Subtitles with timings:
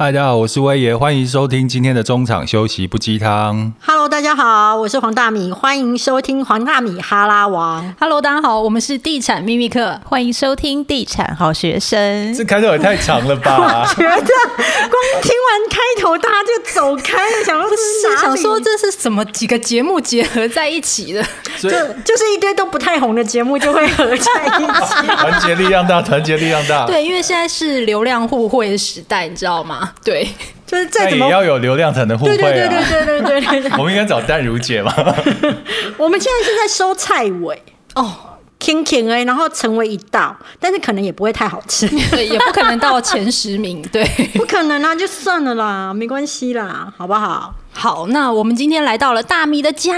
[0.00, 3.70] 嗨，大家好，我是威爷，欢迎收听今天的中场休息不鸡汤。
[3.84, 7.94] Hello，大家好，我是黄大米，欢迎收听黄大米哈拉王。
[8.00, 12.32] Hello，大家好，我们是地产秘密课，欢迎收听地产好学生。
[12.32, 13.84] 这开头也太长了吧？
[13.94, 21.22] 觉得光听完开头，大家就走开了，想说是是想说这是什么几个节目结合在一起的？
[21.60, 25.06] 就就是一堆都不太红的节目就会合在一起。
[25.14, 29.88] 团结力量大，团结力量大。，对，因为现在是流量互惠的时代，你知道吗？
[30.04, 30.28] 对，
[30.66, 32.84] 就是再怎么也要有流量才能互惠对对对啊。
[32.90, 34.92] 对对对对对，我们应该找淡如姐嘛？
[35.98, 37.62] 我们现在是在收菜尾
[37.94, 38.16] 哦
[38.58, 43.82] ，，king king 哎，然后成为一道，但是可能也不会太好吃，对，也不可能到前十名。
[43.92, 47.54] 对，不可能啊，就算了啦，没关系啦，好不好？
[47.72, 49.94] 好，那我们今天来到了大米的家。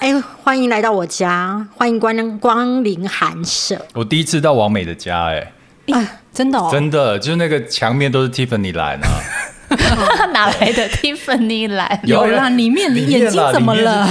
[0.00, 3.86] 哎，欢迎来到我家，欢迎光光临寒舍。
[3.94, 5.52] 我第一次到王美的家、哎，
[5.92, 9.08] 哎，真的哦，真的就是那个墙面都是 Tiffany 蓝啊。
[10.32, 12.00] 哪来的 Tiffany 蓝？
[12.04, 14.08] 有啦里面你眼睛怎么了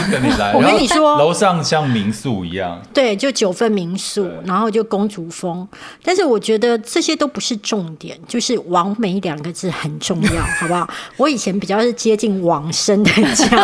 [0.53, 2.81] 我跟你说楼上像民宿一样。
[2.93, 5.67] 对，就九份民宿，然后就公主风。
[6.03, 10.87] 但是我觉得这些都不是重点，就是“王美”两个字很重要， 好不好？
[11.17, 13.59] 我以前比较是接近往生的家，这个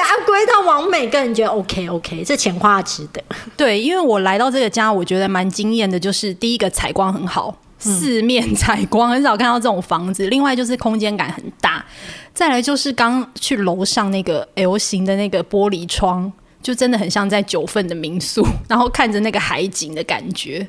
[0.00, 3.22] 按归到王美，个人觉得 OK OK，这钱花的值得。
[3.56, 10.26] 对，因为我来到这个家，我觉得蛮惊艳的，就是第一个采光很好，四面采光， 很少看到这种房子。
[10.28, 11.84] 另外就是空间感很大，
[12.32, 20.66] 再来就是刚去楼上那个 L 型的那个玻璃窗，就真的很像在九份的民宿，然后看着那个海景的感觉。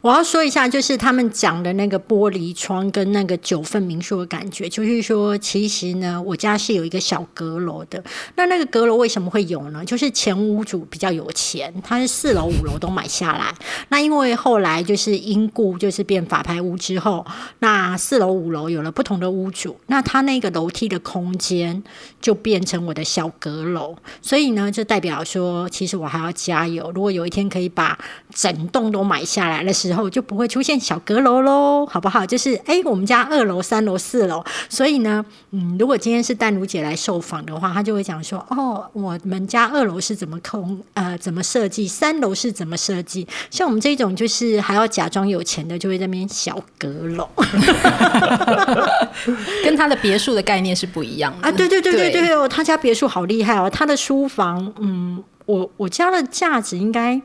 [0.00, 8.02] 我要说一下，就是他们讲的那个玻璃窗跟那个九份民宿的感觉，就是说，其实呢，我家是有一个小阁楼的。
[8.36, 9.84] 那那个阁楼为什么会有呢？
[9.84, 13.54] 就是前屋主比较有钱，他是四楼、五楼都买下来。
[13.88, 17.24] 那因为后来就是因故就是变法拍屋之后，
[17.60, 21.82] 那四楼、五楼有了不同的屋主，那他那个楼梯的空间
[22.20, 23.96] 就变成我的小阁楼。
[24.20, 26.90] 所以呢，就代表说，其实我还要加油。
[26.92, 27.98] 如果有一天可以把
[28.34, 32.24] 整栋都买下来的时候，就不会出现小阁楼喽，好不好？
[32.24, 43.26] 就是哎，我们家二楼、三楼、四楼，所以呢，嗯，如果今天是淡如姐来受访的话，她就会讲说，哦，我们家二楼是怎么空呃怎么设计，三楼是怎么设计。
[43.50, 47.28] 像我们这种就是还要假装有钱的，就会在那边小阁楼
[49.64, 57.20] 跟他的别墅的概念是不一样的啊，对对对对对哦，他家别墅好厉害哦，他的书房，嗯，我我家的价值应该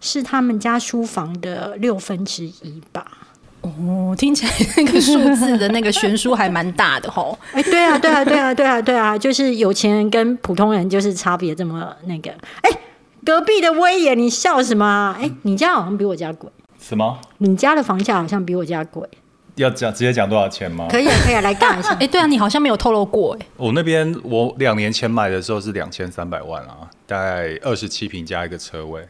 [0.00, 3.06] 是他们家书房的六分之一吧。
[3.60, 7.36] 哦，听起来那个数字的那个悬殊还蛮大的吼。
[7.52, 12.30] 哎，对啊，对啊，对啊，对啊，对啊，就是有钱人跟普通人就是差别这么那个。
[12.62, 12.70] 哎，
[13.26, 15.18] 隔壁的威爷，你笑什么啊？
[15.20, 16.48] 哎，你家好像比我家贵，
[16.80, 17.18] 什么？
[17.38, 19.06] 你家的房价好像比我家贵。
[19.56, 20.86] 要讲直接讲多少钱吗？
[20.88, 21.90] 可以啊，可以啊，来干一下。
[21.98, 23.46] 哎，对啊，你好像没有透露过哎。
[23.56, 29.04] 我那边我两年前买的时候是两千三百万啊，大概二十七平加一个车位。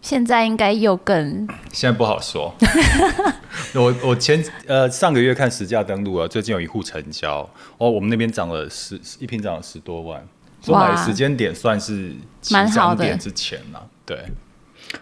[0.00, 2.54] 现在应该又更现在不好说。
[3.74, 7.48] 我我前呃上个月看实价登录了，最近有一户成交，
[7.78, 10.24] 哦，我们那边涨了十一平涨了十多万，
[10.60, 13.82] 所以哇买的时间点算是起蛮好的之前啦。
[14.04, 14.18] 对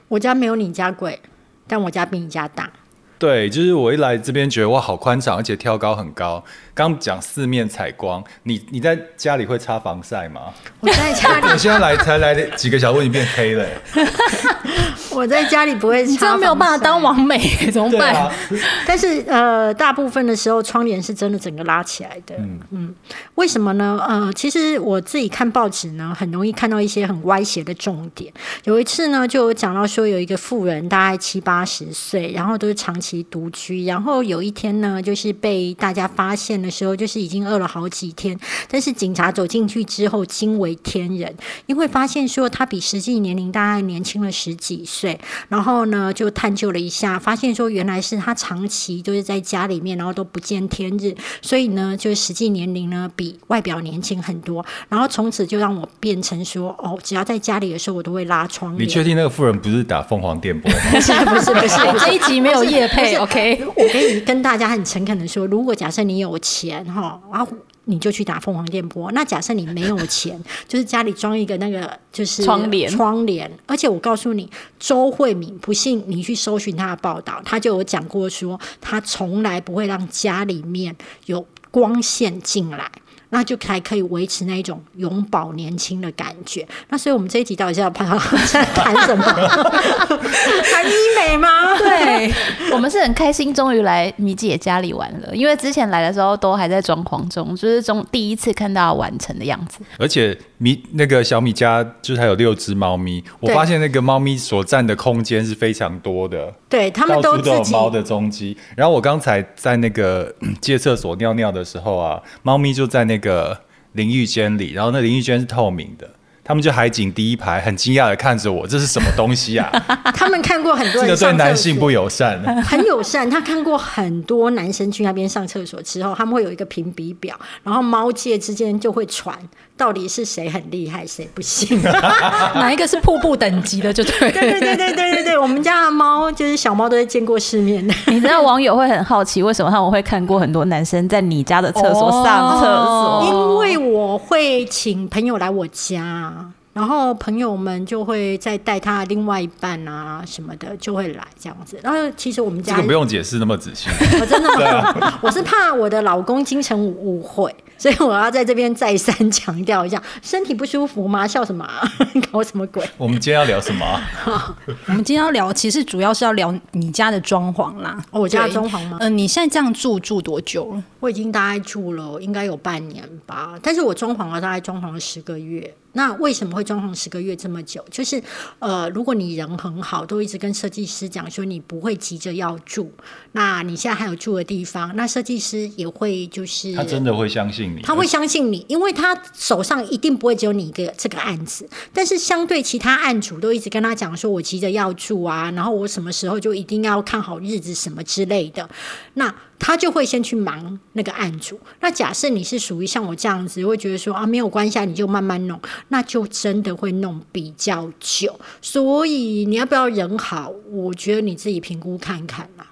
[0.09, 1.21] 我家没有你家贵，
[1.69, 2.71] 但我家比你家大。
[3.16, 6.44] 对，就是我一来这边觉得哇好宽敞，而且挑高很高。
[6.75, 10.53] 刚讲四面采光，你你在家里会擦防晒吗？
[10.81, 13.66] 我在家里， 我现在来才来几个小时，你变黑了、
[15.14, 17.38] 我在家里不会 你擦这样没有办法当王美，
[17.72, 18.14] 怎么办？
[18.14, 18.32] 啊，
[18.86, 22.34] 但是呃，大部分的时候窗帘是真的整个拉起来的。
[22.70, 22.94] 嗯
[23.36, 23.98] 为什么呢？
[24.06, 28.32] 呃，其实我自己看报纸呢，很容易看到一些很歪斜的重点。
[28.64, 38.38] 有一次呢，就有讲到说有一个富人大概七八十岁，然后都是长期独居，然后有一天呢，就是被大家发现的时候，就是已经饿了好几天，
[38.70, 41.34] 但是警察走进去之后惊为天人，
[41.66, 45.03] 因为发现说他比实际年龄大概年轻了十几岁，
[45.48, 58.87] 然后呢就探究了一下，发现说原来是他长期就是在家里面，然后都不见天日，所以呢就是实际年龄呢比外表年轻很多，然后从此就让我变成说哦，只要在家里的时候我都会拉窗帘。
[58.87, 60.78] 你确定那个妇人不是打凤凰电波吗？
[60.93, 63.64] 不是不是不是不是这一集没有夜配，OK？
[63.75, 67.46] 我可以跟大家很诚恳的说，如果假设你有钱哈，然后
[67.86, 69.10] 你就去打凤凰电波。
[69.12, 73.50] 那假设你没有钱， 就是家里装一个那个就是窗帘窗帘。
[73.66, 80.96] 而且我告诉你，周慧敏，不信你去搜寻她的报道，她就有讲过说，她从来不会让家里面
[81.26, 82.90] 有光线进来。
[83.31, 86.67] 那就还可以维持那一种永葆年轻的感觉。
[86.88, 88.06] 那所以我们这一集到底是要谈
[88.75, 89.25] 谈什么？
[89.25, 91.76] 谈医美吗？
[91.79, 92.32] 对，
[92.73, 95.35] 我们是很开心，终于来米姐家里玩了。
[95.35, 99.81] 因为之前来的时候都还在装潢中，就是中第一次看到完成的样子。
[99.99, 106.53] 而且米那个小米家就是还有六只猫咪，我发现那个猫咪所占的空间是非常多的。
[106.69, 108.56] 对他们都自己都有猫的踪迹。
[108.76, 113.59] 然后我刚才在那个嗯借厕所尿尿的时候啊，猫咪就在那个
[113.93, 116.15] 淋浴间里，然后那淋浴间是透明的。
[116.44, 119.70] 他们就海景第一排，很惊讶的看着我，这是什么东西啊？
[120.14, 122.38] 他们看过很多这个对男性不友善。
[122.62, 123.29] 很友善。
[123.29, 129.35] 他看过很多男生去那边上厕所之后，他们会有一个评比表，然后猫界之间就会传
[129.76, 131.81] 到底是谁很厉害，谁不行。
[131.82, 134.05] 哪一个是瀑布等级的就。
[134.05, 137.94] 对对对对对对对，我们家的猫就是小猫都是见过世面的。
[138.08, 143.25] 你知道网友会很好奇，为什么他们会看过很多男生在你家的厕所上厕所？
[143.26, 146.33] 因为我会请朋友来我家，
[146.75, 151.79] 然后朋友们就会再带他另外一半啊什么的就会来这样子。
[151.82, 153.88] 然后其实我们家这个不用解释那么仔细。
[154.21, 155.19] 我 真的吗？
[155.23, 161.26] 我是怕我的老公金城武误会，所以我要在这边再三强调一下：身体不舒服吗？
[161.26, 161.81] 笑什么、啊？
[162.32, 162.85] 搞什么鬼？
[162.99, 164.56] 我们今天要聊什么啊？
[164.87, 167.97] 我们今天要聊，其实主要是要聊你家的装潢啦。
[168.11, 170.82] 哦我家的装潢吗嗯、你现在这样住住多久了？
[170.99, 175.73] 我已经大概住了应该有半年吧，但是我装潢了大概装潢了十个月。
[175.94, 177.85] 那为什么会装潢十个月这么久？
[177.91, 178.23] 就是
[178.61, 182.93] 呃，如果你人很好，都一直跟设计师讲说你不会急着要住，
[183.32, 187.82] 那你现在还有住的地方，那设计师也会就是他真的会相信你？
[187.82, 198.69] 他会相信你，因为他手上一定不会只有你一个这个案子，但是相对其他案主都一直跟他讲说，我急着要住啊，然后我什么时候就一定要看好日子什么之类的，
[199.14, 201.58] 那他就会先去忙那个案主。
[201.80, 205.58] 那假设你是属于像我这样子，会觉得说啊没有关系，啊，你就慢慢弄，
[205.88, 208.38] 那就真的会弄比较久。
[208.60, 210.52] 所以你要不要人好？
[210.70, 212.66] 我觉得你自己评估看看啦。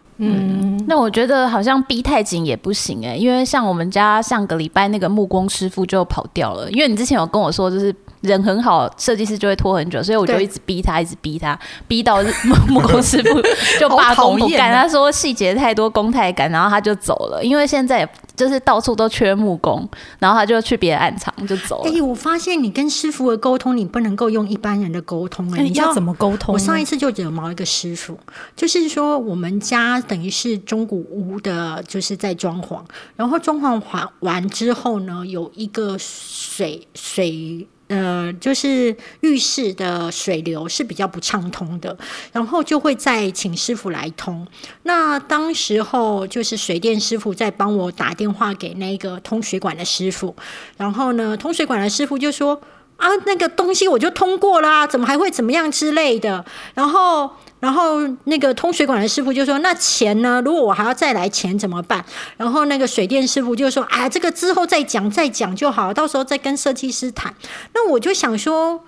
[0.86, 7.92] 那我觉得好像逼太紧也不行哎、因为像我们家上个礼拜那个木工师傅就跑掉了，因为你之前有跟我说，就是
[8.22, 13.40] 人很好，设计师就会拖很久，所以我就一直逼他，一直逼他，逼到木木工师傅
[13.78, 19.88] 就罢工不干，好讨厌啊他说细节太多，工太赶，然后他就走了，因为现在就是到处都缺木工，
[20.18, 22.04] 然后他就去别的暗场就走了哎、了。
[22.04, 26.54] 我发现你跟师傅的沟通，你不能够用一般人的沟通、哎，你要怎么沟通？
[26.54, 28.18] 我上一次就惹毛一个师傅，
[28.54, 32.80] 就是说我们家等于是中古屋的，就是在装潢，
[33.16, 37.66] 然后装潢完完之后呢，有一个水水。
[37.92, 41.94] 呃，就是浴室的水流是比较不畅通的，
[42.32, 44.46] 然后就会再请师傅来通。
[44.84, 50.34] 那当时候就是水电师傅在帮我打电话给那个通水管的师傅，
[50.78, 52.58] 然后呢，通水管的师傅就说。
[53.02, 56.44] 啊，那个东西我就通过啦，怎么还会怎么样之类的？
[56.74, 57.28] 然后，
[57.58, 60.40] 然后那个通水管的师傅就说：“那钱呢？
[60.44, 62.04] 如果我还要再来钱怎么办？”
[62.38, 67.34] 然后那个水电师傅就说：“啊，这个之后再讲，再讲就好，到时候再跟设计师谈。”
[67.74, 68.84] 那我就想说，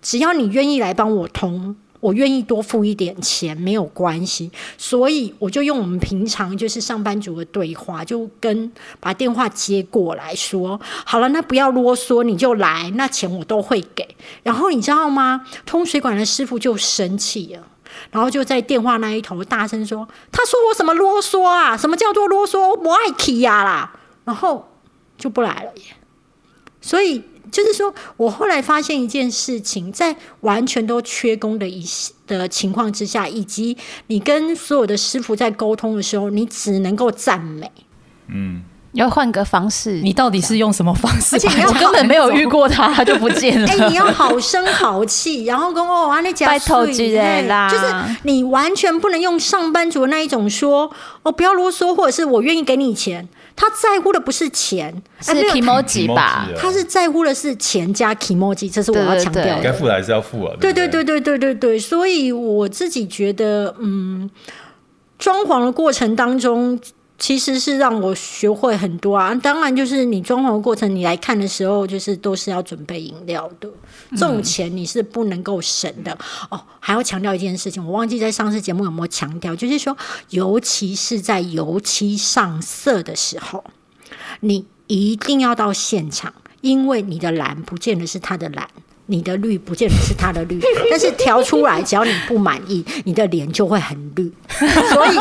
[0.00, 1.74] 只要你愿意来帮我通。
[2.00, 8.70] 我愿意多付一点钱，没有关系，所以我就用我们平常就是上班族的对话，就跟
[9.00, 14.16] 把电话接过来说，好了，那不要啰嗦，你就来，那钱我都会给。
[14.42, 15.46] 然后你知道吗？
[15.64, 17.62] 通水管的师傅就生气了。
[18.10, 21.74] 然后就在电话那一头大声说：“他说我什么啰嗦啊？
[21.76, 22.58] 什么叫做啰嗦？
[22.78, 24.68] 我爱 k 呀啦！”然后
[25.16, 25.96] 就不来了耶。
[26.80, 31.84] 所以就是说，我后来发现一件事情，在完全都缺工的一
[32.26, 33.76] 的情况之下，以及
[34.08, 37.70] 你跟所有的师傅在沟通的时候，你只能够赞美。
[38.28, 38.62] 嗯
[38.92, 43.68] 要换个方式，你到底是用什么方式把它而且你根本没有遇过他，他就不见了。
[43.68, 47.84] 哎、你要好声好气，然后跟哦，啊，那讲拜托之类啦就是
[48.22, 50.90] 你完全不能用上班族那一种说
[51.24, 53.28] 哦，不要啰嗦，或者是我愿意给你钱。
[53.56, 56.46] 他在乎的不是钱，是哎没有 emoji 吧？
[56.56, 59.62] 他是在乎的是钱加 emoji，这是我要强调的。
[59.62, 60.54] 该付的还是要付啊。
[60.60, 64.30] 对对对对对对对，所以我自己觉得，嗯，
[65.18, 66.78] 装潢的过程当中，
[67.18, 69.34] 其实是让我学会很多啊。
[69.36, 73.68] 当然，就是你装潢的过程，你来看的时候，就是都是要准备饮料的，
[74.12, 76.16] 这种钱你是不能够省的、
[76.50, 76.60] 哦。
[76.80, 79.96] 还要强调一件事情，我忘记在上次节目有没有强调，就是说，
[80.30, 83.64] 尤其是在油漆上色的时候，
[84.40, 88.68] 你一定要到现场，因为你的蓝不见得是他的蓝。
[89.08, 94.32] 你的绿不见得是他的绿，但是调出来，只要你不满意，你的脸就会很绿。
[94.48, 95.16] 所以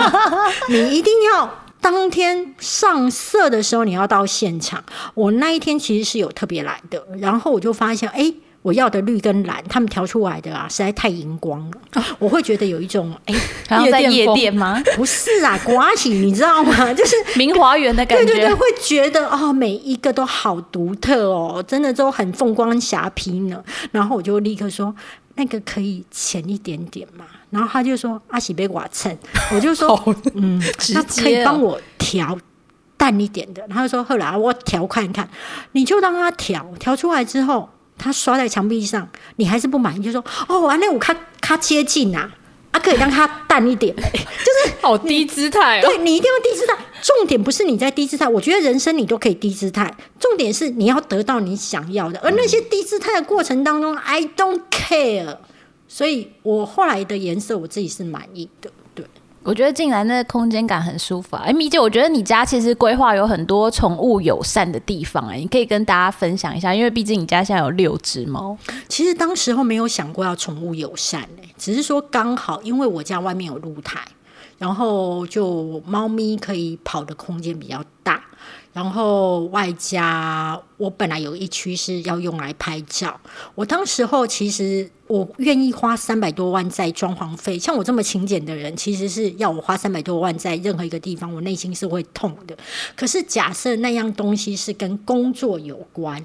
[0.69, 1.47] 你一定要
[1.85, 4.83] 当天上色的时候你要到现场。
[5.13, 8.33] 我那一天其实是有特别来的，然后我就发现，哎。
[8.63, 14.81] 我要的绿跟蓝，他们调出来的啊，实在太荧光了，我会觉得有一种哎，夜店吗？
[14.95, 16.91] 不是啊，刮起你知道吗？
[16.95, 23.63] 就是明华园的感觉，对对对，会觉得哦，每一个都好独特哦，真的都很凤光霞帔呢。
[23.91, 24.95] 然后我就立刻说，
[25.35, 27.23] 那个可以浅一点点嘛。
[27.55, 29.17] 然后他就说阿喜被我蹭，
[29.55, 29.97] 我就说
[30.33, 30.61] 嗯，
[30.93, 32.37] 那可以帮我调
[32.97, 33.65] 淡一点的。
[33.69, 35.29] 他就说后来我调看看，
[35.71, 37.69] 你就让他调，调出来之后。
[37.97, 39.07] 他刷在墙壁上，
[39.37, 42.29] 你还是不满意，就说：“哦，啊，那我看他接近啊，
[42.71, 45.79] 啊，可以让他淡一点， 就是好低姿态。
[45.81, 52.19] 对你一定要低姿态，重点不是你在低姿态，我觉得人生你都可以低姿态，重点是你要得到你想要的。
[52.19, 55.37] 而那些低姿态的过程当中，I don't care。
[55.87, 59.05] 所以我后来的颜色，我自己是满意的。”对
[59.43, 61.43] 我觉得进来那个空间感很舒服啊。
[61.45, 66.73] 哎，米姐，我觉得你家其实规划有很多宠物友善的地方，哎，你可以跟大家分享一下。
[66.73, 68.57] 因为毕竟你家现在有六只猫。
[68.87, 74.01] 其实当时候没有想过要宠物友善，哎，只是说刚好因为我家外面有露台，
[74.57, 78.23] 然后就猫咪可以跑的空间比较大。
[78.75, 83.17] 然后外加我本来有一区是要用来拍照，
[83.55, 92.57] 我当时候其实我愿意花三百多万在装潢费，像我这么勤俭的人，其实是要我花三百多万在任何一个地方，我内心是会痛的。
[92.97, 96.21] 可是假设那样东西是跟工作有关。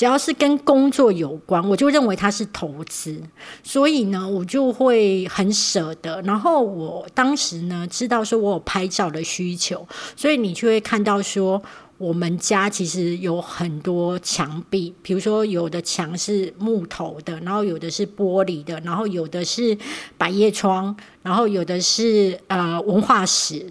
[0.00, 3.22] 只要是跟工作有关，我就认为它是投资，
[3.62, 6.22] 所以呢，我就会很舍得。
[6.22, 11.62] 然后我当时呢，知道说我有拍照的需求，所以你就会看到说，
[11.98, 19.76] 我们家其实有很多墙壁，比如说有的墙是木头的，然后有的是玻璃的，然后有的是
[20.16, 23.66] 百叶窗，然后有的是呃文化石，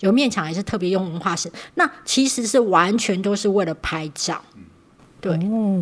[0.00, 4.42] 有面墙还是特别用文化石，那其实是完全都是为了拍照。
[5.24, 5.32] 对，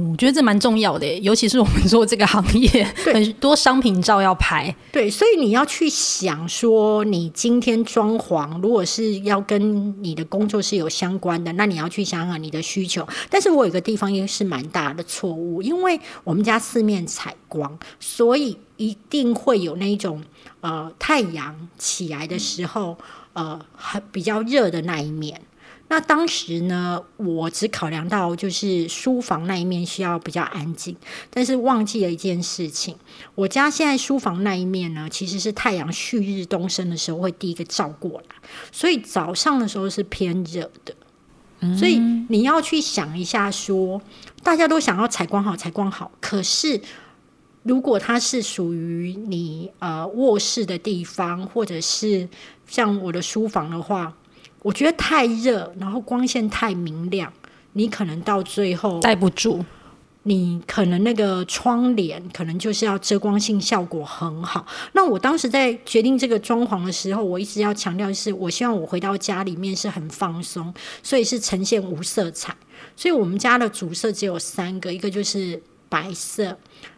[0.08, 4.72] 我觉得这蛮重要的，尤其是我们做这个行业， 很多商品照要拍。
[4.92, 13.04] 对，所以你要去想说，你今天装潢，如果是要跟你的工作是有相关的，那你要去想想你的需求。
[13.28, 20.22] 但是我有个地方也是蛮大的错误，因为我们家四面采光，所以一定会有那种
[20.60, 22.96] 呃太阳起来的时候，
[23.32, 25.40] 呃很比较热的那一面。
[25.92, 30.96] 那当时呢，我只考量到就是书房那一面需要比较安静，
[31.28, 32.96] 但是忘记了一件事情，
[33.34, 38.36] 我家现在书房那一面呢，其实是太阳旭日东升的时候会第一个照过来，
[38.72, 40.94] 所以早上的时候是偏热的，
[41.76, 41.98] 所以
[42.30, 44.00] 你要去想一下，说
[44.42, 46.80] 大家都想要采光好，采光好，可是
[47.64, 52.26] 如果它是属于你呃卧室的地方，或者是
[52.66, 54.14] 像我的书房的话。
[54.62, 57.32] 我觉得太热，然后光线太明亮，
[57.72, 59.64] 你可能到最后待不住。
[60.24, 64.64] 你可能那个窗帘可能就是要遮光性效果很好。
[64.92, 72.56] 那我当时在决定这个装潢的时候，我一直要强调是，我希望我回到家里面是很放松，所以是呈现无色彩。
[72.94, 76.56] 所以我们家的主色只有三个，一个就是白色，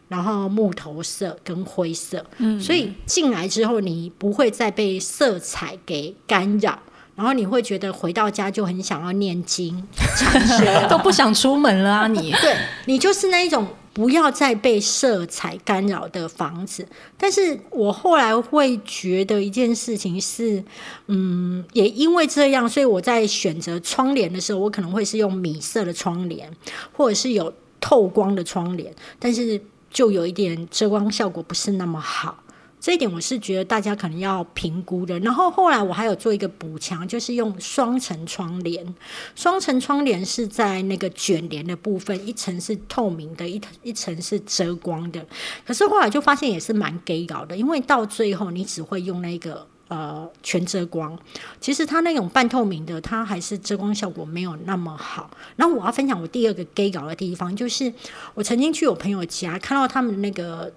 [0.09, 2.23] 然后木头色跟灰色。
[2.37, 6.79] 嗯，所以进来之后，你不会再被色彩给干扰。
[7.17, 9.87] 然后你会觉得回到家就很想要念经，
[10.91, 12.07] 都不想出门了啊！
[12.09, 12.57] 你 对
[12.87, 16.87] 你就是那一种不要再被色彩干扰的房子。
[17.17, 20.63] 但是我后来会觉得一件事情是，
[21.07, 26.51] 嗯，也因为这样，所以我在选择窗帘的时候，我可能会是用米色的窗帘，
[26.93, 32.39] 或者是有透光的窗帘，但是就有一点遮光效果不是那么好。
[32.85, 35.19] 这一点我是觉得大家可能要评估的。
[35.21, 38.95] 然后后来我还有做一个补强，就是用双层窗帘。
[39.35, 45.27] 双层窗帘是在那个卷帘的部分，一层是透明的，一一层是遮光的。
[45.67, 51.19] 可是后来就发现也是蛮 gay 搞的，因为到最后你只会用那个呃全遮光，
[51.63, 55.31] 其实它那种半透明的，它还是遮光效果没有那么好。
[55.57, 57.91] 然后我要分享我第二个 gay 搞的地方，就是
[58.35, 60.71] 我曾经去我朋友家看到他们那个。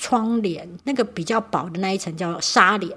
[0.00, 2.96] 窗帘那个比较薄的那一层叫纱帘，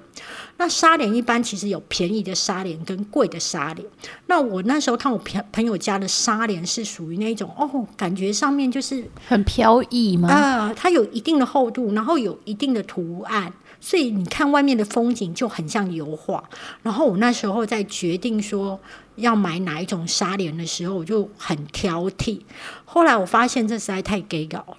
[0.56, 3.86] 那纱帘一般其实有便宜的纱帘跟贵的纱帘。
[4.26, 10.30] 那我那时候看我朋朋友家的纱帘是属于那种哦，感觉上面就是很飘逸吗？
[10.30, 16.42] 啊，它有一定的厚度，然后有一定的图案，所以你看外面的风景就很像油画。
[16.82, 18.80] 然后我那时候在决定说
[19.16, 22.40] 要买哪一种纱帘的时候，我就很挑剔。
[22.86, 24.78] 后来我发现这实在太 gay 搞了，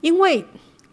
[0.00, 0.46] 因为。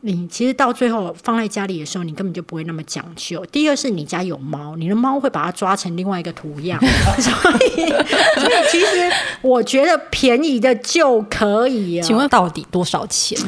[0.05, 3.45] 你其实到最后放在家里的时候，你根本就不会那么讲究。
[3.45, 6.77] 第二是你家有猫，你的猫会把它抓成另外一个图样，
[7.17, 7.31] 所
[7.77, 9.09] 以所以其实
[9.41, 12.03] 我觉得便宜的就可以啊。
[12.05, 13.39] 请问到底多少钱？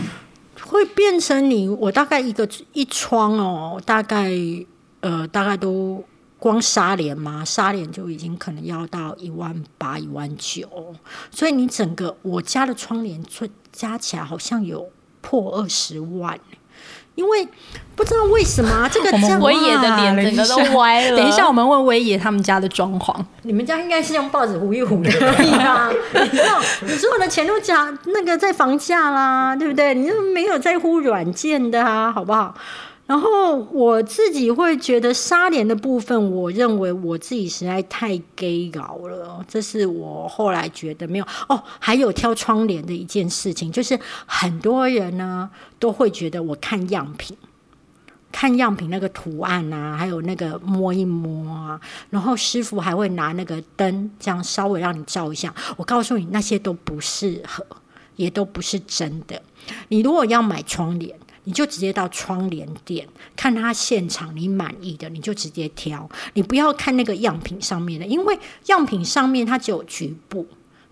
[0.65, 4.31] 会变成你我大概一个一窗哦，大概
[5.01, 6.01] 呃大概都
[6.39, 10.95] 光纱帘嘛，纱帘就已经可能要到一万八一万九，
[11.29, 14.89] 所以你整个我家的窗帘最加起来好像有
[15.25, 16.39] 破二十万。
[17.15, 17.47] 因为
[17.95, 21.15] 不知道为什么啊、这个威爷的脸整个都歪了。
[21.15, 23.15] 等一下，我们问威爷他们家的装潢。
[23.43, 25.89] 你们家应该是用报纸糊一糊的而已吧？
[26.13, 29.95] 你知道，你所有的钱都加那个在房价啦，对不对？
[29.95, 32.53] 你就没有在乎软件的啊，好不好？
[33.05, 41.63] 然后我自己会觉得纱帘的部分，我认为我自己实在太 gay 搞了，这是我后来觉得没有哦。
[41.79, 47.37] 还有挑窗帘的一件事情，就是很多人呢都会觉得我看样品。
[48.31, 55.53] 看样品那个图案啊，还有那个摸一摸啊，然后师傅还会拿那个灯这样稍微让你照一下。
[55.77, 57.65] 我告诉你，那些都不适合，
[58.17, 59.41] 也都不是真的。
[59.87, 66.07] 你如果要买窗帘，你就直接到窗帘店看它现场你满意的，你就直接挑。
[66.33, 70.45] 你不要看那个样品上面的，因为样品上面它只有局部。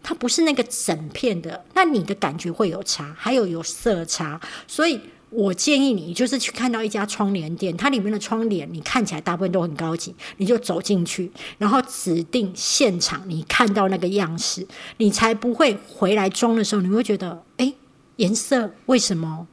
[0.06, 14.68] 它不是那个整片的，那你的感觉会有差，还有有色差，所以我建议你就是去看到一家窗帘店，它里面的窗帘你看起来大部分都很高级，你就走进去，然后指定现场你看到那个样式，
[14.98, 17.74] 你才不会回来装的时候，你会觉得，哎，
[18.18, 19.48] 颜色为什么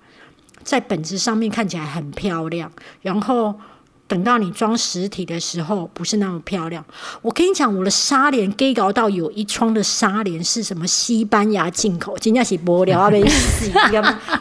[0.71, 2.71] 在本质上面看起来很漂亮，
[3.03, 3.55] 然后。
[4.11, 6.85] 等到你装实体的时候，不是那么漂亮。
[7.23, 13.71] 我跟你讲，我的纱帘 gay 搞到有一窗的纱帘是什么西班牙进口，今天是玻璃啊，被 洗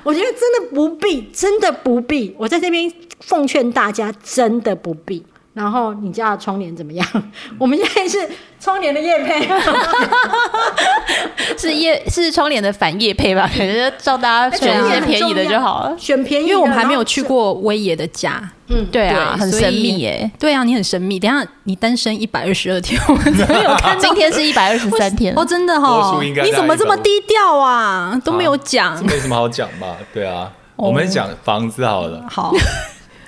[0.04, 2.34] 我觉得真的不必，真的不必。
[2.40, 5.24] 我在这边奉劝大家，真的不必。
[5.60, 7.06] 然后你家的窗帘怎么样？
[7.60, 8.18] 我们现在是
[8.62, 9.46] 窗帘的叶配，
[11.60, 13.50] 是叶是窗帘的反叶配吧？
[13.54, 15.94] 可能照大家选一些便宜的就好了。
[16.00, 20.32] 选便宜，因为我们还没有去过威爷的家，嗯，对啊，很神秘耶。
[20.40, 21.20] 对啊，你很神秘。
[21.20, 28.18] 等下你单身一百二十二天，我们没有看到 今天是一百二十三天哦，真的哈你怎么这么低调啊？
[28.24, 29.04] 都没有讲这。
[29.04, 29.98] 没什么好讲吧？
[30.14, 32.54] 对啊，哦我们讲房子好了，好，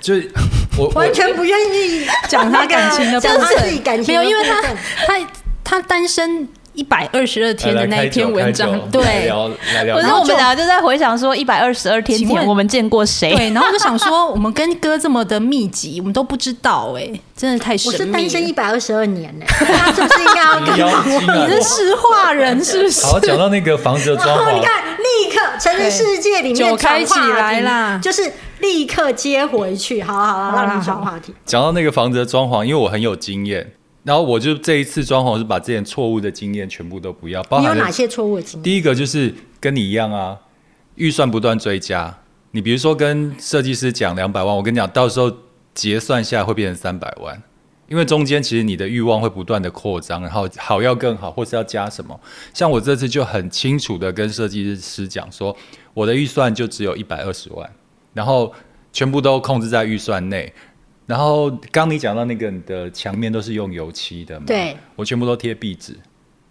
[0.02, 0.30] 就是
[0.76, 4.60] 我我完全不愿意讲他感情的 部讲他分自己感情没有，因为他
[5.06, 5.28] 他
[5.62, 13.30] 他单身一百二十二天的那一篇文章，对聊来聊可是我们俩就在回想说，一百二十二天请问前我们见过谁？
[13.36, 18.52] 对，然后我就想说， 我们跟哥这么的密集，我们都不知道哎，真的太神秘我是单身一。
[18.52, 23.04] 百二十二年呢，他是不是应该要你跟邀请啊你是石化人是不是？
[23.06, 28.32] 好讲到那个房子的装潢你，看，立刻成人世界里面就开起来啦就是
[28.62, 30.00] 立刻接回去。
[30.02, 31.34] 好了好了，好让你转话题。
[31.44, 38.62] 讲到那个房子的装潢，因为我很有经验，然后我就这一次装潢是把之前错误的经验全部都不要，包含你有哪些错误的经验？
[38.62, 40.38] 第一个就是跟你一样啊，
[40.94, 42.18] 预算不断追加。
[42.52, 45.30] 你比如说跟设计师讲两百万，我跟你讲，到时候
[45.74, 47.42] 结算下来会变成三百万，
[47.88, 52.20] 因为中间其实你的欲望会不断的扩张，然后好要更好，或是要加什么。
[52.52, 55.56] 像我这次就很清楚的跟设计师讲说，
[55.94, 57.70] 我的预算就只有一百二十万，
[58.12, 58.52] 然后
[58.92, 60.52] 全部都控制在预算内。
[61.04, 65.98] 然后刚你讲到那个你的墙面都是用油漆的嘛，对，我全部都贴壁纸，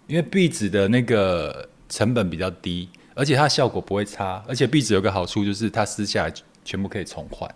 [0.08, 7.50] 因为壁纸的那个成本比较低，而且它效果不会差，而且壁纸有个好处就是它撕下来全部可以重换。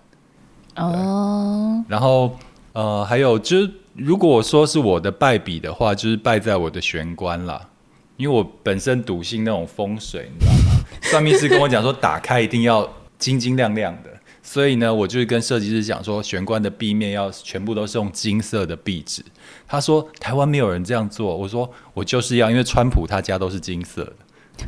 [0.78, 2.38] 哦，然后
[2.74, 7.70] 呃，还有就是，如果说是我的败笔的话，就是败在我的玄关啦，
[8.18, 10.86] 因为我本身笃信那种风水，你知道吗？
[11.02, 14.10] 算命师跟我讲说， 打开一定要金金亮亮的，
[14.44, 19.24] 所以呢，我就跟设计师讲说，玄关的壁面要全部都是用金色的壁纸。
[19.68, 24.14] 他说台湾没有人这样做，我说我就是要，因为川普他家都是金色的。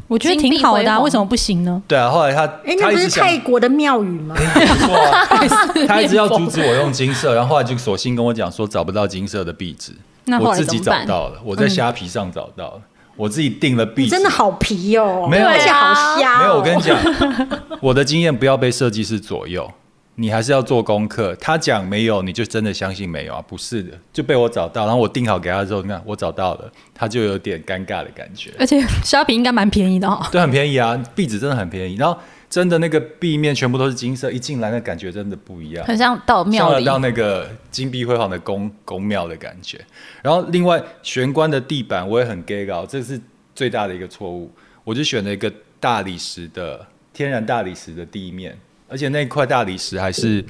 [0.07, 1.81] 我觉得挺好的、啊，为什么不行呢？
[1.88, 4.36] 对啊，后来他哎，那不是泰国的庙宇吗？
[5.88, 9.93] 他一直要阻止我用金色，然后后来就索性跟我讲说找不到金色的壁纸，
[10.25, 10.77] 那我自己？
[10.79, 12.81] 找到了，我在虾皮上找到了，
[13.17, 14.12] 我自己定了壁纸。
[14.12, 16.39] 真的好皮哦，没有而且好瞎哦。
[16.39, 16.97] 没有，我跟你讲，
[17.82, 19.69] 我的经验不要被设计师左右，
[20.15, 21.36] 你还是要做功课。
[21.36, 23.43] 他讲没有，你就真的相信没有啊？
[23.47, 28.51] 不是的，就被我找到，然后我定好给他之后，你看我找到了，他就有点尴尬的感觉。
[28.60, 32.17] 而且 虾皮应该蛮便宜的哦、对，很便宜啊，壁纸真的很便宜，然后
[32.49, 35.86] 真的那个壁面全部都是金色，一进来那感觉真的不一样。
[35.86, 39.79] 很像到庙里，到那个金碧辉煌的宫宫庙的感觉。
[40.21, 43.19] 然后另外玄关的地板我也很 gay 搞，这是
[43.53, 44.49] 最大的一个错误。
[44.83, 48.57] 我就选了一个大理石的天然大理石的地面，
[48.88, 50.45] 而且那块大理石还是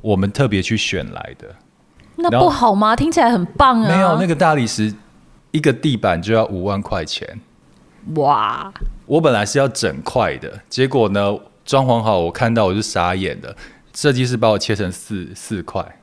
[0.00, 1.54] 我们特别去选来的。
[2.16, 2.96] 那不好吗？
[2.96, 3.88] 听起来很棒啊！
[3.88, 4.92] 没有那个大理石，
[5.52, 7.38] 一个地板就要五万块钱。
[8.16, 8.72] 哇，
[9.06, 13.56] 我本来是要整块的，结果呢，装潢好我看到我就傻眼了。
[13.94, 15.98] 设计师把我切成四四块，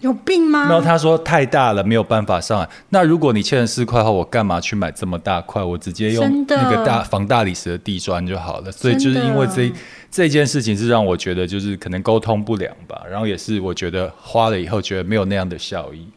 [0.00, 0.62] 有病吗？
[0.68, 2.68] 然后他说太大了，没有办法上来。
[2.88, 5.62] 那如果你切成四块的话，我干嘛去买这么大块？
[5.62, 8.72] 我直接用那个大防大理石的地砖就好了。
[8.72, 9.72] 所以就是因为这
[10.10, 16.08] 这件事情是让我觉得就是可能沟通不良吧，然后也是我觉得花了以后觉得没有那样的效益。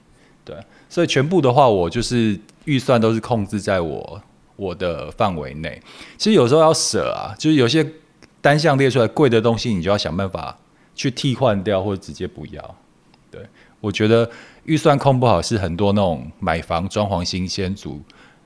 [0.44, 0.56] 对，
[0.90, 4.20] 所以全部的话，我就是预算都是控制在我
[4.56, 5.82] 我的范围内。
[6.18, 7.86] 其实有时候要舍啊，就是有些
[8.42, 10.58] 单项列出来贵的东西，你就要想办法
[10.96, 12.76] 去替换掉，或者直接不要。
[13.32, 13.42] 对
[13.82, 14.30] 我觉得
[14.66, 18.02] 预算控不好是很多那种买房装潢新鲜族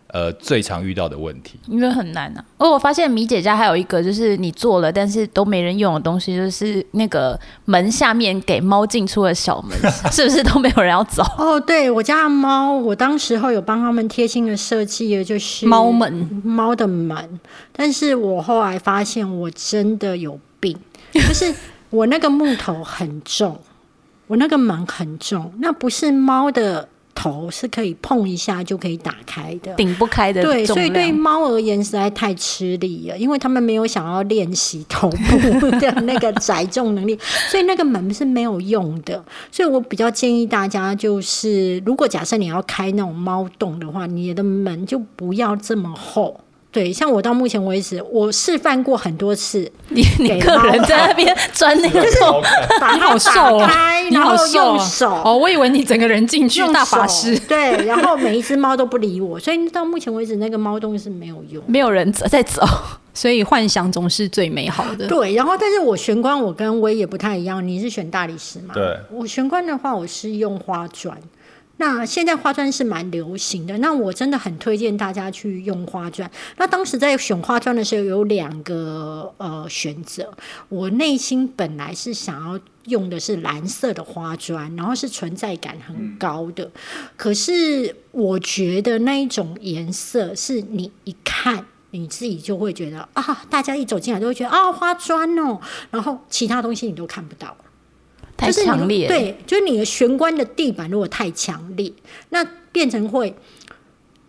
[0.08, 1.60] 呃最常遇到的问题。
[1.67, 2.43] 因为很难啊。
[2.58, 9.78] 而我发现米姐家还有一个，就是你做了但是都没人用的东西，就是那个门下面给猫进出的小门，
[10.12, 11.24] 是不是都没有人要走？
[11.38, 17.39] 哦，对我家的猫，我当时候有帮他们贴心的设计的就是猫门猫的门，
[17.72, 20.78] 但是我后来发现我真的有病，
[21.13, 21.54] 就是
[21.89, 23.60] 我那个木头很重，
[24.28, 29.73] 我那个门很重，那不是猫的头是可以碰一下就可以打开的。
[29.73, 31.15] 顶不开的对，所以对量。
[31.15, 37.17] 猫而言实在太吃力了，因为他们没有想要练习头部的那个载重能力，
[37.49, 39.23] 所以那个门是没有用的。
[39.51, 46.39] 所以我比较建议大家，就是如果假设你要开那种猫洞的话，你的门就不要这么厚。
[46.69, 52.41] 对，像我到目前为止，我示范过很多次， 你你给个人在那边钻那个洞，
[52.80, 57.39] 把它好瘦开，你然后好瘦哦用手哦，我以为你整个人进去用大法手师。
[57.39, 61.63] 对，然后每一只猫都不理我，所以到目前为止那个猫洞是没有用。
[61.67, 62.63] 没有人走在走。
[63.13, 65.08] 所以幻想总是最美好的。
[65.08, 68.75] 对，然后但是我玄关我跟威也不太一样，你是选大理石嘛？
[68.75, 71.17] 对，我玄关的话我是用花砖。
[71.78, 76.30] 那现在花砖是蛮流行的，那我真的很推荐大家去用花砖。
[76.58, 80.32] 那当时在选花砖的时候有两个呃选择，
[80.70, 86.72] 我内心本来是想要用的是蓝色的花砖，然后是存在感很高的，
[87.16, 91.66] 可是我觉得那一种颜色是你一看。
[91.92, 95.58] 你自己就会觉得啊，大家一走进来都会觉得啊，花砖哦，
[95.90, 97.56] 然后其他东西你都看不到。
[98.38, 101.91] 太就是强烈，，对，就是你的玄关的地板如果太强烈，
[102.30, 103.36] 那变成会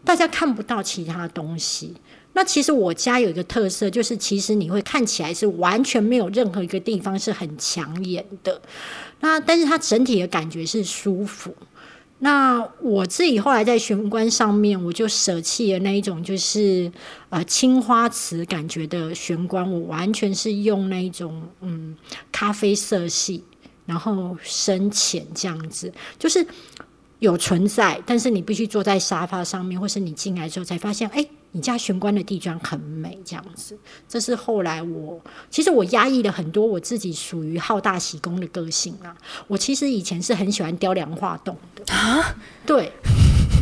[0.05, 1.94] 大家看不到其他东西。
[2.35, 8.61] 那其实我家有一个特色，就是其实你会看起来是完全没有任何一个地方是很抢眼的，
[9.21, 11.55] 那但是它整体的感觉是舒服。
[12.21, 16.90] 那我自己后来在玄关上面，我就舍弃了那一种就是
[17.29, 21.97] 呃青花瓷感觉的玄关，我完全是用那一种嗯
[22.31, 23.44] 咖啡色系，
[23.88, 26.46] 然后深浅这样子，就是
[27.20, 33.77] 有存在，但是你必须坐在沙发上面，或是你进来之后才发现，哎、你家玄关的地砖很美，这样子。
[34.07, 35.18] 这是后来我
[35.51, 39.16] 其实我压抑了很多我自己属于好大喜功的个性啊。
[39.46, 42.92] 我其实以前是很喜欢雕梁画栋的啊，对。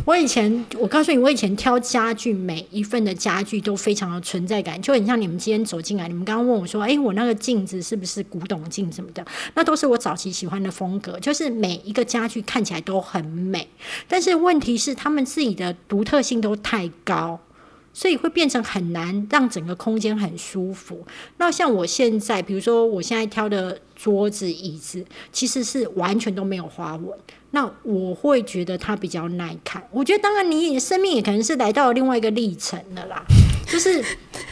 [0.06, 9.26] 我以前，我告诉你，我以前挑家具，每一份的家具都非常的存在感，就很像你们今天走进来，你们刚刚问我说，哎、我那个镜子是不是古董镜什么的？
[9.54, 13.66] 那都是我早期喜欢的风格，就是每一个家具看起来都很美，
[14.06, 17.40] 但是问题是他们自己的独特性都太高。
[17.96, 21.02] 所以会变成很难让整个空间很舒服。
[21.38, 27.18] 那像我现在，比如说我现在挑的桌子、椅子，其实是完全都没有花纹。
[27.52, 29.82] 那我会觉得它比较耐看。
[29.90, 33.24] 我觉得，当然你生命也可能是来到了另外一个历程了啦，
[33.66, 34.02] 就是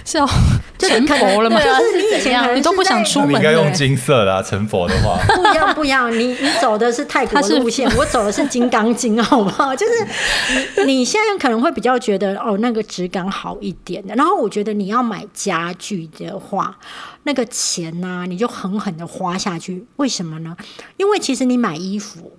[0.05, 0.29] 是哦，
[0.77, 1.59] 就是成佛了吗？
[1.61, 3.72] 就是你以前可能你都不想出门应该用。
[3.72, 6.12] 金色的啊，成佛的话， 不一样，不一样。
[6.12, 9.74] 你你走的是泰国路线，我走的是金刚经，好不好？
[9.74, 14.14] 就是你你现在可能会比较觉得哦，那个质感好一点的。
[14.14, 16.77] 然后我觉得你要买家具的话，
[17.24, 19.85] 那个钱呢、你就狠狠的花下去。
[19.96, 20.57] 为什么呢？
[20.96, 22.33] 因为其实你买衣服，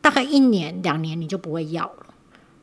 [0.00, 2.06] 大概一年两年你就不会要了。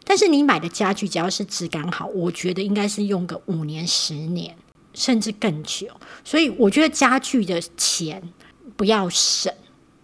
[0.05, 4.55] 但是你买的家具只要是质感好，我觉得应该是用个五年、十年，
[4.93, 5.87] 甚至更久。
[6.23, 8.21] 所以我觉得家具的钱
[8.77, 9.51] 不要省，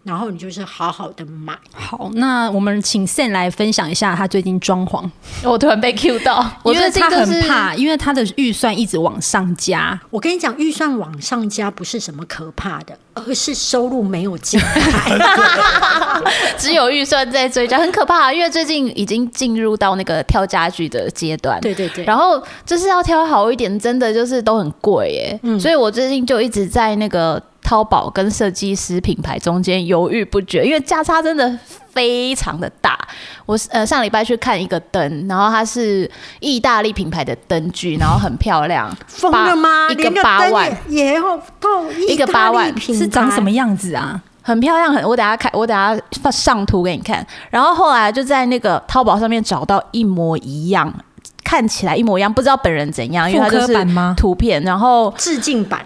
[0.04, 1.58] 然后你就是好好的买。
[1.74, 5.04] 好，那我们请 Sen 来分享一下他最近装潢，
[5.44, 10.00] 我突然被 Q 到， 我因为他很怕，因为他的预算一直往上加。
[10.10, 15.62] 我跟你讲，预算往上加不是什么可怕的，而是收入没有进来。
[16.58, 21.60] 只有预算在追加，很可怕、因为最近已经进入到那个挑家具的阶段。
[21.62, 25.40] 对对对，然后就是要挑好一点，真的就是都很贵耶。
[25.44, 31.58] 嗯所以我最近就一直在那个淘宝跟设计师品牌中间犹豫不决，因为价差真的
[31.92, 32.98] 非常的大。
[33.46, 39.88] 我呃上礼拜去看一个灯，然后它是意大利品牌的灯具，然后很漂亮，疯了吗？
[39.88, 43.52] 八一个八万，也也要到一个八万是长什么？
[43.52, 44.22] 样子啊？
[44.44, 47.26] 很漂亮，很我等下看，我等下放上图给你看。
[47.50, 50.92] 然后后来就在那个淘宝上面找到一模一样，
[51.44, 55.86] 看起来一模一样，不知道本人怎样，因为它就是吗图片，然后致敬版，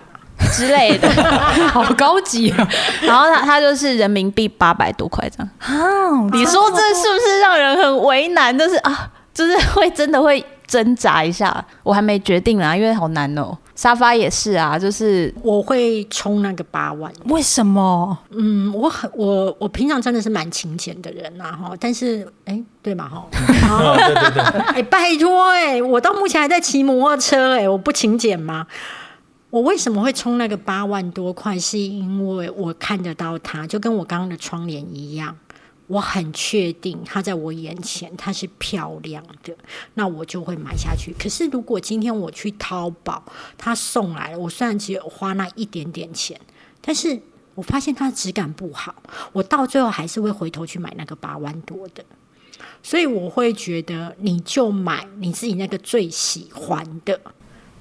[0.52, 1.10] 之类的。
[1.72, 2.68] 好高级啊！
[3.02, 5.50] 然后他他就是人民币八百多块这样。
[5.60, 8.58] 啊，你说这是不是让人很为难？
[8.58, 11.64] 就是啊，就是会真的会挣扎一下。
[11.84, 13.58] 我还没决定啦，因为好难哦。
[13.76, 17.12] 沙发也是啊，就是我会充那个八万。
[17.26, 18.18] 为什么？
[18.32, 23.28] 嗯，我很我我平常真的是蛮勤俭的人呐、哈，但是哎，对嘛哈，
[23.98, 24.42] 对 对对，
[24.80, 28.66] 哎，拜托哎，我到目前还在骑摩托车哎，我不勤俭吗？
[29.56, 31.58] 我为什么会充那个八万多块？
[31.58, 35.34] 是因为我看得到它，就跟我刚刚的窗帘一样，
[35.88, 39.56] 我很确定它在我眼前它是漂亮的，
[39.94, 41.16] 那我就会买下去。
[41.18, 43.24] 可是如果今天我去淘宝，
[43.58, 46.38] 它送来了，我虽然只有花那一点点钱，
[46.82, 47.18] 但是
[47.54, 48.94] 我发现它的质感不好，
[49.32, 52.04] 我到最后还是会回头去买那个八万多的。
[52.84, 57.18] 所以我会觉得，你就买你自己那个最喜欢的，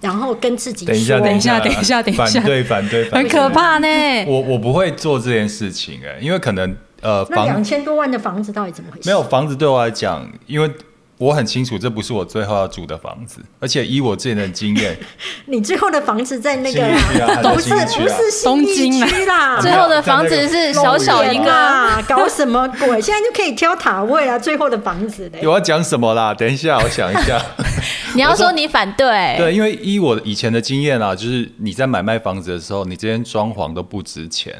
[0.04, 3.88] 然后跟自己等一下，等一下等一下等一下反对反对，反很可怕呢。
[4.26, 9.08] 我我不会做这件事情哎、因为可能呃那两千多万的房子到底怎么回事？
[9.08, 10.70] 没有房子对我来讲，因为
[11.18, 14.96] 我很清楚这不是我最后要住的房子，而且以我之前的经验，
[15.46, 16.80] 你最后的房子在那个
[17.54, 21.52] 不是不是信义东京啊区啦，最后的房子是小小一龙个。
[21.52, 23.00] 啊，搞什么鬼？
[23.00, 25.40] 现在就可以挑塔位啊， 最后的房子嘞。
[25.42, 26.34] 我要讲什么啦？
[26.34, 27.40] 等一下，我想一下。
[28.14, 34.52] 你要说你反对，对，因为依我以前的经验啊，就是你在买卖房子的时候，你这些装潢都不值钱，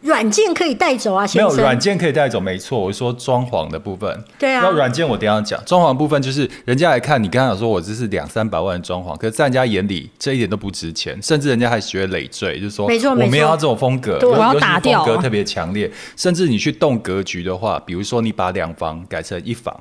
[0.00, 1.50] 软件可以带走啊，没先生。
[1.50, 2.78] 有软件可以带走，没错。
[2.78, 4.62] 我是说装潢的部分，对啊。
[4.62, 19.74] 那软件我等一下讲，装潢的部分就是人家来看，你刚刚讲说我这是两三百万的装潢，可是在人家眼里这一点都不值钱，甚至人家还觉得累赘，就是说没错我们没有要这种风格，对我要打掉风格特别强烈，甚至你去动格局的话，比如说你把两房改成一房，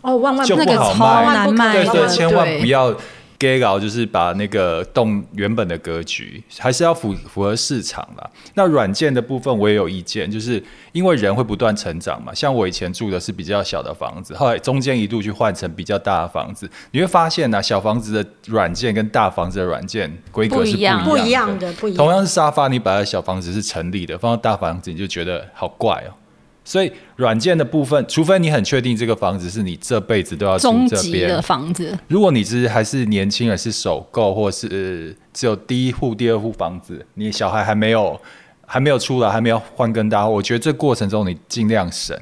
[0.00, 0.94] 哦，万万就不好
[1.52, 2.60] 卖对对，千万对。
[2.60, 2.94] 不要
[3.40, 8.30] gay 搞，就是把那个动原本的格局，还是要符符合市场啦。
[8.54, 12.34] 那软件的部分我也有意见，就是因为人会不断成长嘛。
[12.34, 21.96] 像我以前住的是比较小的房子，后来中间一度去换成比较大的房子，你会发现呢、小房子的软件跟大房子的软件规格是不一样不一一样的，不一样。
[21.96, 26.12] 同样是沙发，你摆在小房子是成立的，放到大房子你就觉得好怪哦。
[26.64, 38.20] 所以软件的部分，除非你很确定这个房子是你这辈子都要住这边的，房子，如果你只是还是年轻人，是首购，或是、呃只有第一户、第二户房子，你小孩还没有
[38.66, 42.16] 还没有出来，还没有换更大，我觉得这过程中你尽量省，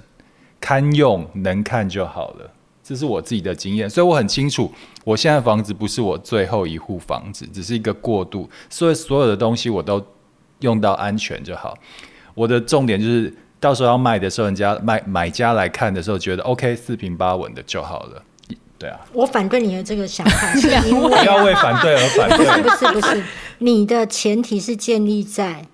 [0.61, 2.51] 堪用能看就好了。
[2.85, 4.72] 这是我自己的经验，所以我很清楚，
[5.05, 10.03] 我现在房子不是我最后一户房子，只是一个过渡，所以所有的东西我都
[10.61, 11.77] 用到安全就好。
[12.35, 18.23] 我的重点就是，到时候要卖的时候，人家卖买家来看的时候，觉得 OK 四平八稳的就好了。
[18.79, 22.62] 对啊，我反对你的这个想法，是因为不要为反对而反 不是对。
[22.62, 23.25] 不是不是，
[23.59, 25.66] 你的前提是建立在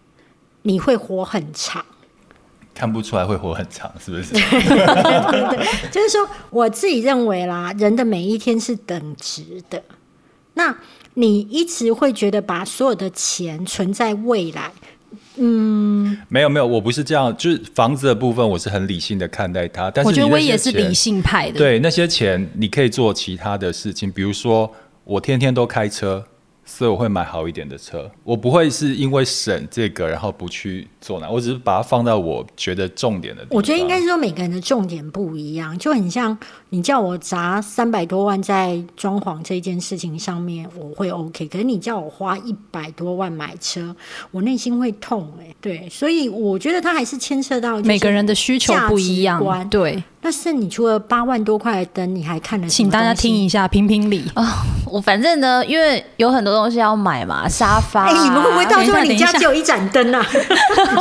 [0.62, 1.85] 你会活很长。
[2.75, 4.33] 看不出来会活很长，是不是？
[5.92, 9.83] 就是说，我自己认为啦，人的每一天是等值的。
[10.55, 10.75] 那
[11.14, 14.73] 你一直会觉得把所有的钱存在未来，
[16.29, 19.90] 没有没有，我不是这样，就是房子的部分，我是很理性的看待它。
[19.90, 24.70] 但是我觉得你那些威也是理性派的。，对那些钱，你可以做其他的事情，比如说
[25.05, 26.25] 我天天都开车，
[26.64, 28.11] 所以我会买好一点的车。
[28.22, 33.57] 我不会是因为省这个，然后不去做那，我只是把它放到我觉得重点的地方。
[33.57, 36.37] 我觉得应该是说每个人的重点不一样，就很像
[36.70, 41.46] 你叫我砸三百多万在装潢这件事情上面，我会 OK。
[41.48, 43.94] 可是你叫我花一百多万买车，
[44.31, 49.68] 我内心会痛哎、对，所以我觉得它还是牵涉到每个人的需求不一样。
[49.68, 54.64] 对，但是你除了八万多块的灯，你还看了什么请大家听一下，评评理啊。
[54.87, 58.09] 我反正呢，因为有很多东西要买嘛，沙发、啊。
[58.11, 60.25] 哎、你们会不会到最后等一下你家只有一盏灯啊？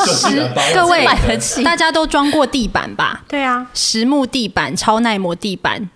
[0.06, 1.08] 实 各位
[1.63, 3.22] 大家都装过地板吧？
[3.28, 5.89] 对啊，实木地板、超耐磨地板，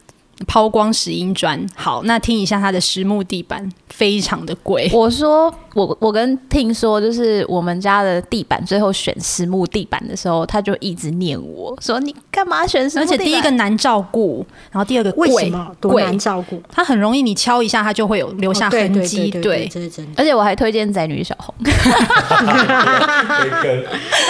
[0.45, 1.59] 抛光石英砖。
[1.75, 4.89] 好，那听一下它的实木地板，非常的贵。
[4.93, 13.15] 我说我我跟听说，就是我们家的地板最后选实木地板的时候，他就一直念我说你干嘛选实木地板？
[13.15, 16.61] 而且第一个难照顾，然后第二个贵，为什么多贵难照顾？
[16.71, 19.31] 它很容易你敲一下，它就会有留下哦对痕迹。
[19.31, 20.11] 对对对，这是真的。
[20.17, 21.67] 而且我还推荐宅女小红， 那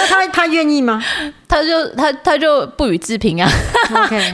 [0.07, 1.03] 他他愿意吗
[1.47, 3.49] 他就他他就不予置评啊，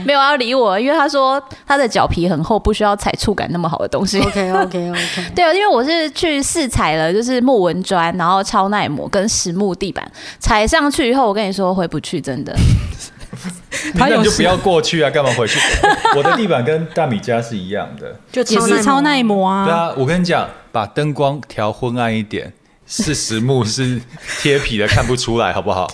[0.04, 4.20] 没有要理我，因为他说他的脚皮很厚，不需要踩触感那么好的东西。
[4.20, 5.24] OK OK OK。
[5.34, 10.06] 对啊，因为我是去试踩了，就是木纹砖，然后超耐磨跟实木地板，
[10.38, 12.54] 踩上去以后，我跟你说回不去，真的。
[13.94, 15.58] 那你就不要过去啊，干嘛回去？
[16.16, 18.14] 我的地板跟大米家是一样的。
[18.30, 19.64] 就也是超耐磨啊。
[19.64, 22.52] 对啊，我跟你讲，把灯光调昏暗一点，
[22.86, 24.00] 是实木是
[24.40, 25.88] 贴皮的，看不出来，好不好？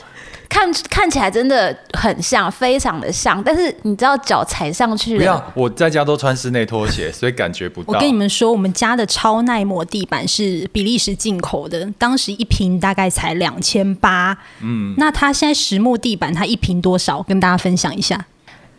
[0.51, 7.93] 看看起来真的很像，非常的像，但是你知道脚踩上去，不要，我在家都穿室内拖鞋，所以感觉不到。
[7.95, 14.37] 我跟你们说，我们家的超耐磨地板是比利时进口的，当时一瓶大概才两千八。
[14.61, 17.23] 嗯，那它现在实木地板，它一瓶多少？
[17.23, 18.27] 跟大家分享一下。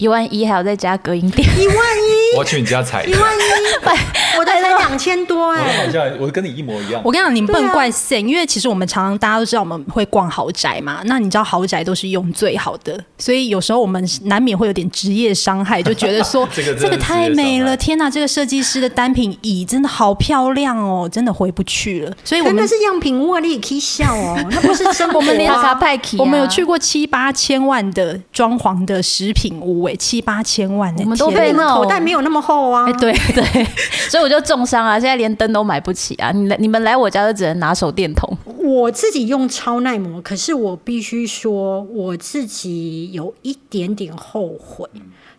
[0.01, 3.41] 一万一还要再加隔音垫， 一万一，我要去你家踩一万一，
[4.35, 5.61] 我的才两千多哎。
[5.85, 6.99] 好像我跟你一模一样。
[7.05, 22.11] 我跟你讲，你们不能对啊怪 Sen，、因为其实我们常常大家都知道我们会逛豪宅嘛，那你知道豪宅都是用最好的，所以有时候我们难免会有点职业伤害，就 觉得说这个太美了，天哪，这个设计师的单品椅真的好漂亮哦，真的回不去了。
[22.23, 25.75] 所以我们可那是样品屋啊，你也可以笑哦，那不是生活我们连卡啊。
[25.75, 32.85] 派克，我们有去过七八千万的装潢的食品屋，哎，七八千万哎，我们都被那口袋没有那么厚啊。
[32.85, 33.43] 哎，对对，
[34.09, 36.31] 所以我就重伤啊，现在连灯都买不起啊！
[36.31, 44.87] 你来你们来我家就只能拿手电筒，我自己用超耐磨，可是我必须说，我自己有一点点后悔，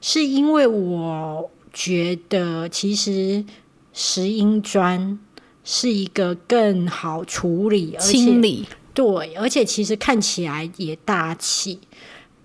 [0.01, 3.45] 是因为我觉得其实
[3.93, 5.19] 石英砖
[5.65, 8.67] 是一个更好处理，而且清理。
[8.95, 11.79] 对，而且其实看起来也大气。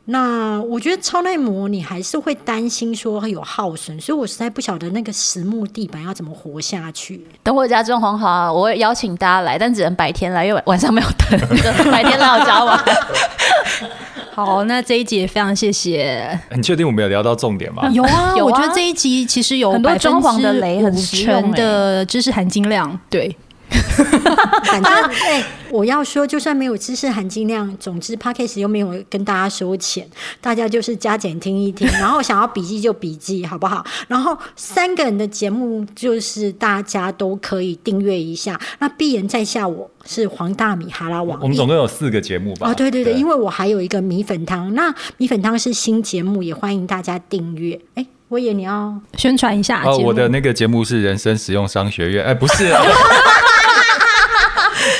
[0.10, 7.22] 那我觉得超耐磨，你还是会担心说会有耗损，所以我实在不晓得那个实木地板要怎么活下去。
[7.44, 11.38] 等我家装潢好啊，我会邀请大家来，但只能白天来，因为晚上没有灯，
[11.92, 12.80] 白天来我家玩。
[14.34, 16.40] 好，那这一集也非常谢谢。
[16.56, 17.90] 你确定我们有聊到重点吗？
[17.92, 22.98] 有啊， 有啊我觉得这一集其实有很多百分之装潢的雷很实用成的知识含金量。
[23.10, 23.36] 对，
[24.66, 30.08] 反正哎、我要说，就算没有知识含金量，总之 podcast 又没有跟大家收钱，
[30.40, 33.86] 大家就是加减听一听， 然后想要笔记就笔记，好不好？
[34.08, 38.60] 然后三个人的节目就是大家都可以订阅一下。
[38.80, 41.40] 那鄙人在下，我是黄大米哈拉王。
[41.42, 42.70] 我们总共有四个节目吧？
[42.70, 47.78] 哦，对对对，因为为我还有一个米粉汤，那米粉汤是新节目，也欢迎大家订阅。
[47.96, 52.82] 哎，我也你要宣传一下哦，我的那个节目是人生实用商学院，哎，不是啊。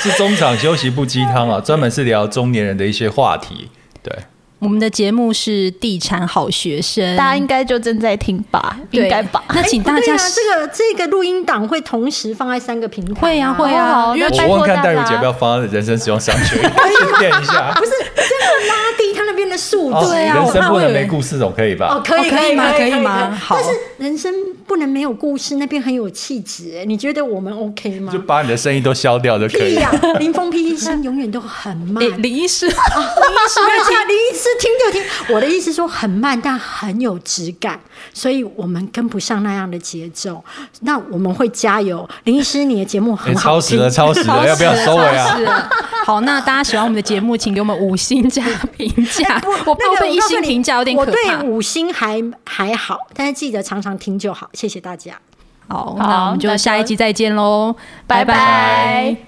[0.08, 3.68] 是中场休息不鸡汤啊，专门是聊中年人的一些话题。
[4.02, 4.12] 对，
[4.58, 8.78] 我们的节目是地产好学生，大家应该就正在听吧？
[8.90, 9.42] 对应该吧？
[9.50, 17.72] 那请大家这个这个录音档会同时放在三个平台、会啊会好啊，好因为我问看戴茹姐要不要放在人生使用商学院去练一下。
[17.76, 20.12] 不是真的拉低他那边的数哦字。
[20.12, 21.88] 对啊人生不能没故事，总可以吧？
[21.94, 24.32] 哦，可以哦可以吗可可以吗好但是人生
[24.68, 26.76] 不能没有故事，那边很有气质。
[26.78, 28.18] 哎你觉得我们 OK 吗就？
[28.20, 29.90] 把你的声音都消掉就可以了。！
[30.20, 32.04] 林峰 P 医生永远都很慢。
[32.04, 33.60] 诶 林医师，林医师
[34.06, 35.34] 林医师听就听。
[35.34, 37.80] 我的意思说很慢，但很有质感，
[38.12, 40.44] 所以我们跟不上那样的节奏。
[40.80, 42.06] 那我们会加油。
[42.24, 43.34] 林医师，你的节目哎很。
[43.36, 45.68] 超时了，超时了，要不要收尾啊？
[46.04, 48.44] 好，那大家喜欢我们的节目，请给我们五星加
[48.76, 49.40] 评价。
[49.64, 51.36] 我怕那个被一星评价有点我可怕。
[51.36, 54.50] 对五星还还好，但是记得常常听就好。
[54.58, 55.20] 谢谢大家。
[55.68, 59.27] 好，好那我们就下一集再见喽，拜拜